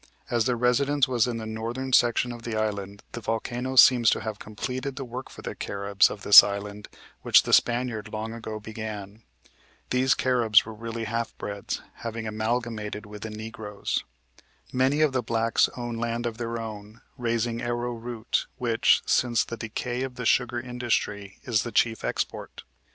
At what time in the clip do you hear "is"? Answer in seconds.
21.43-21.61